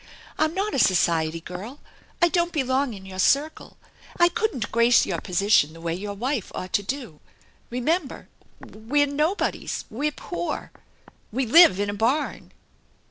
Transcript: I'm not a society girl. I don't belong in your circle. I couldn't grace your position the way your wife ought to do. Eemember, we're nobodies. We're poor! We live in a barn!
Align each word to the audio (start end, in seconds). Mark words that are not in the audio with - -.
I'm 0.39 0.55
not 0.55 0.73
a 0.73 0.79
society 0.79 1.41
girl. 1.41 1.79
I 2.23 2.27
don't 2.29 2.51
belong 2.51 2.95
in 2.95 3.05
your 3.05 3.19
circle. 3.19 3.77
I 4.19 4.29
couldn't 4.29 4.71
grace 4.71 5.05
your 5.05 5.21
position 5.21 5.73
the 5.73 5.79
way 5.79 5.93
your 5.93 6.15
wife 6.15 6.51
ought 6.55 6.73
to 6.73 6.81
do. 6.81 7.19
Eemember, 7.71 8.25
we're 8.59 9.05
nobodies. 9.05 9.85
We're 9.91 10.11
poor! 10.11 10.71
We 11.31 11.45
live 11.45 11.79
in 11.79 11.87
a 11.87 11.93
barn! 11.93 12.51